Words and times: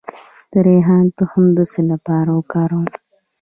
د 0.51 0.53
ریحان 0.67 1.05
تخم 1.17 1.45
د 1.57 1.59
څه 1.71 1.81
لپاره 1.91 2.31
وکاروم؟ 2.39 2.85